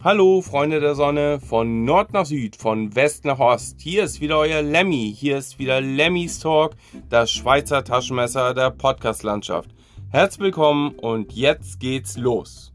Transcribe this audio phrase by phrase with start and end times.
[0.00, 3.80] Hallo Freunde der Sonne, von Nord nach Süd, von West nach Ost.
[3.80, 5.12] Hier ist wieder euer Lemmy.
[5.12, 6.76] Hier ist wieder Lemmys Talk,
[7.08, 9.70] das Schweizer Taschenmesser der Podcast-Landschaft.
[10.10, 12.72] Herzlich willkommen und jetzt geht's los.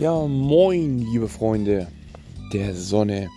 [0.00, 1.86] Ja, moin, liebe Freunde
[2.54, 3.28] der Sonne.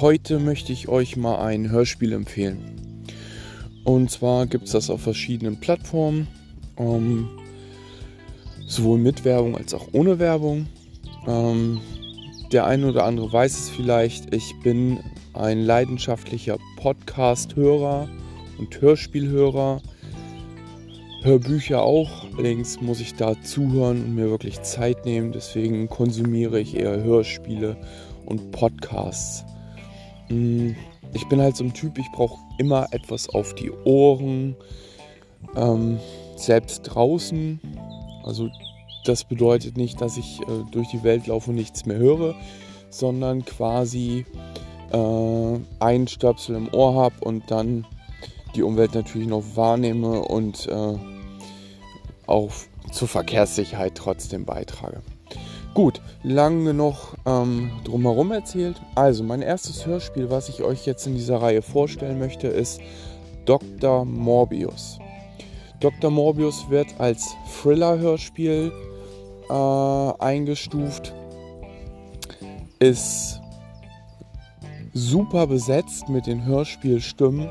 [0.00, 3.02] Heute möchte ich euch mal ein Hörspiel empfehlen.
[3.82, 6.28] Und zwar gibt es das auf verschiedenen Plattformen,
[6.76, 7.28] ähm,
[8.68, 10.68] sowohl mit Werbung als auch ohne Werbung.
[11.26, 11.80] Ähm,
[12.52, 15.00] der eine oder andere weiß es vielleicht, ich bin
[15.32, 18.08] ein leidenschaftlicher Podcast-Hörer
[18.58, 19.82] und Hörspielhörer.
[21.24, 25.32] Hörbücher auch, allerdings muss ich da zuhören und mir wirklich Zeit nehmen.
[25.32, 27.78] Deswegen konsumiere ich eher Hörspiele
[28.26, 29.42] und Podcasts.
[30.28, 30.72] Mm,
[31.14, 34.54] ich bin halt so ein Typ, ich brauche immer etwas auf die Ohren,
[35.56, 35.98] ähm,
[36.36, 37.58] selbst draußen.
[38.24, 38.50] Also
[39.06, 42.34] das bedeutet nicht, dass ich äh, durch die Welt laufe und nichts mehr höre,
[42.90, 44.26] sondern quasi
[44.92, 47.86] äh, einen Stöpsel im Ohr habe und dann
[48.54, 50.98] die Umwelt natürlich noch wahrnehme und äh,
[52.26, 52.52] auch
[52.92, 55.02] zur Verkehrssicherheit trotzdem beitrage.
[55.74, 58.80] Gut, lang genug ähm, drumherum erzählt.
[58.94, 62.80] Also, mein erstes Hörspiel, was ich euch jetzt in dieser Reihe vorstellen möchte, ist
[63.44, 64.04] Dr.
[64.04, 64.98] Morbius.
[65.80, 66.10] Dr.
[66.12, 68.72] Morbius wird als Thriller-Hörspiel
[69.50, 71.12] äh, eingestuft,
[72.78, 73.40] ist
[74.92, 77.50] super besetzt mit den Hörspielstimmen.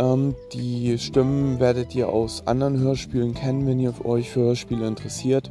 [0.00, 5.50] Ähm, die Stimmen werdet ihr aus anderen Hörspielen kennen, wenn ihr euch für Hörspiele interessiert.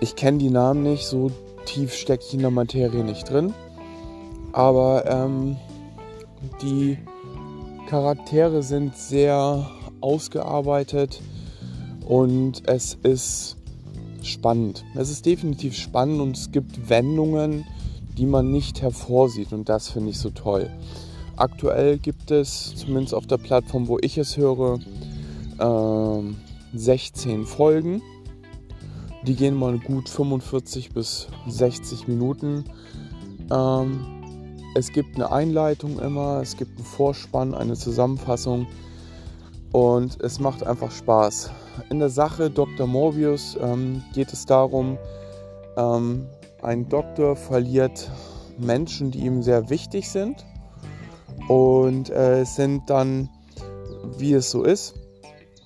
[0.00, 1.30] Ich kenne die Namen nicht, so
[1.64, 3.54] tief stecke ich in der Materie nicht drin.
[4.52, 5.56] Aber ähm,
[6.60, 6.98] die
[7.88, 9.70] Charaktere sind sehr
[10.02, 11.22] ausgearbeitet
[12.06, 13.56] und es ist
[14.22, 14.84] spannend.
[14.94, 17.64] Es ist definitiv spannend und es gibt Wendungen,
[18.18, 20.68] die man nicht hervorsieht und das finde ich so toll.
[21.40, 24.78] Aktuell gibt es, zumindest auf der Plattform, wo ich es höre,
[25.58, 28.02] äh, 16 Folgen.
[29.22, 32.64] Die gehen mal gut 45 bis 60 Minuten.
[33.50, 34.04] Ähm,
[34.74, 38.66] es gibt eine Einleitung immer, es gibt einen Vorspann, eine Zusammenfassung
[39.72, 41.52] und es macht einfach Spaß.
[41.88, 42.86] In der Sache Dr.
[42.86, 44.98] Morbius ähm, geht es darum,
[45.78, 46.26] ähm,
[46.60, 48.10] ein Doktor verliert
[48.58, 50.44] Menschen, die ihm sehr wichtig sind
[51.50, 53.28] und äh, sind dann,
[54.18, 54.94] wie es so ist,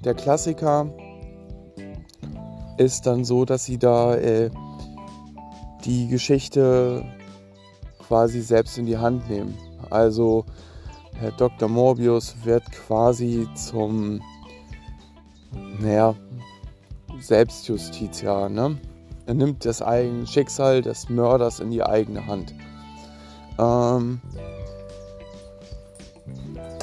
[0.02, 0.90] der Klassiker
[2.78, 4.48] ist dann so, dass sie da äh,
[5.84, 7.04] die Geschichte
[7.98, 9.58] quasi selbst in die Hand nehmen.
[9.90, 10.46] Also
[11.16, 11.68] Herr Dr.
[11.68, 14.22] Morbius wird quasi zum,
[15.80, 16.14] naja,
[17.20, 18.48] Selbstjustiziar.
[18.48, 18.78] Ne?
[19.26, 22.54] Er nimmt das eigene Schicksal des Mörders in die eigene Hand.
[23.58, 24.22] Ähm,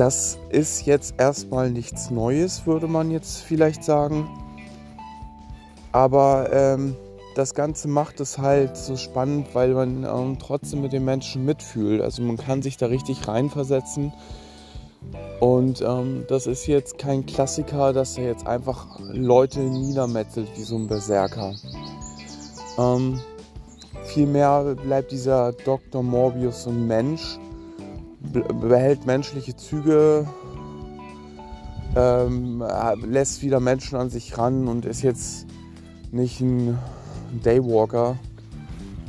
[0.02, 4.28] das ist jetzt erstmal nichts Neues, würde man jetzt vielleicht sagen.
[5.92, 6.96] Aber ähm,
[7.36, 12.02] das Ganze macht es halt so spannend, weil man ähm, trotzdem mit den Menschen mitfühlt.
[12.02, 14.12] Also man kann sich da richtig reinversetzen.
[15.40, 20.78] Und ähm, das ist jetzt kein Klassiker, dass er jetzt einfach Leute niedermetzelt wie so
[20.78, 21.54] ein Berserker.
[22.80, 23.22] Ähm,
[24.06, 26.02] vielmehr bleibt dieser Dr.
[26.02, 27.38] Morbius ein Mensch
[28.22, 30.28] behält menschliche Züge,
[31.96, 32.64] ähm,
[33.06, 35.48] lässt wieder Menschen an sich ran und ist jetzt
[36.12, 36.78] nicht ein
[37.44, 38.18] Daywalker,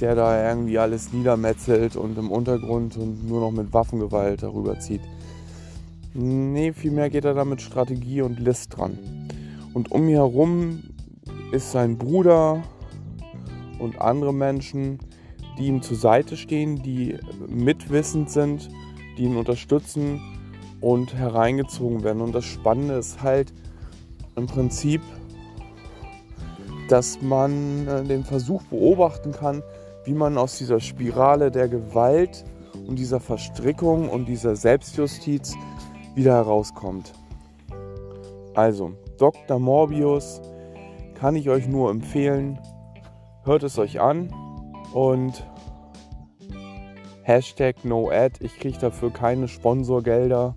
[0.00, 5.02] der da irgendwie alles niedermetzelt und im Untergrund und nur noch mit Waffengewalt darüber zieht.
[6.14, 8.98] Nee, vielmehr geht er da mit Strategie und List dran.
[9.72, 10.82] Und um ihn herum
[11.52, 12.62] ist sein Bruder
[13.78, 14.98] und andere Menschen,
[15.58, 17.16] die ihm zur Seite stehen, die
[17.46, 18.69] mitwissend sind
[19.17, 20.20] die ihn unterstützen
[20.81, 22.23] und hereingezogen werden.
[22.23, 23.53] Und das Spannende ist halt
[24.37, 25.00] im Prinzip,
[26.88, 29.62] dass man äh, den Versuch beobachten kann,
[30.05, 32.44] wie man aus dieser Spirale der Gewalt
[32.87, 35.55] und dieser Verstrickung und dieser Selbstjustiz
[36.14, 37.12] wieder herauskommt.
[38.55, 39.59] Also, Dr.
[39.59, 40.43] Morbius
[41.14, 42.59] kann ich euch nur empfehlen.
[43.44, 44.31] Hört es euch an.
[44.93, 45.47] Und
[47.22, 48.40] Hashtag NoAd.
[48.40, 50.54] Ich kriege dafür keine Sponsorgelder.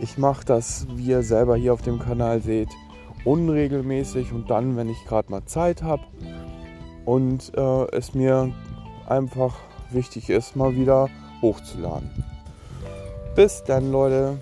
[0.00, 2.70] Ich mache das, wie ihr selber hier auf dem Kanal seht,
[3.24, 6.02] unregelmäßig und dann, wenn ich gerade mal Zeit habe
[7.04, 8.52] und äh, es mir
[9.06, 9.54] einfach
[9.90, 11.08] wichtig ist, mal wieder
[11.42, 12.10] hochzuladen.
[13.34, 14.38] Bis dann, Leute.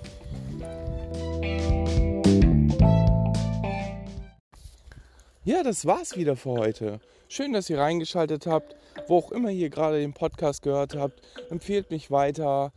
[5.43, 7.01] Ja, das war's wieder für heute.
[7.29, 8.77] Schön, dass ihr reingeschaltet habt.
[9.09, 12.73] Wo auch immer ihr gerade den Podcast gehört habt, empfehlt mich weiter,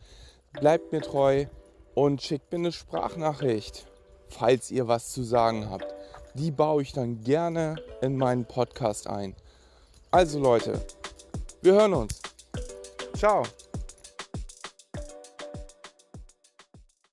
[0.52, 1.44] bleibt mir treu
[1.94, 3.86] und schickt mir eine Sprachnachricht,
[4.28, 5.94] falls ihr was zu sagen habt.
[6.34, 9.36] Die baue ich dann gerne in meinen Podcast ein.
[10.10, 10.80] Also Leute,
[11.60, 12.22] wir hören uns.
[13.14, 13.42] Ciao.